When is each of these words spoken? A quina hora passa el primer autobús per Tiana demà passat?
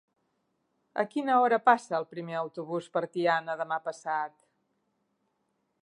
A 1.03 1.03
quina 1.11 1.35
hora 1.41 1.59
passa 1.69 1.95
el 1.99 2.07
primer 2.15 2.39
autobús 2.39 2.89
per 2.97 3.05
Tiana 3.17 3.57
demà 3.61 3.79
passat? 3.91 4.39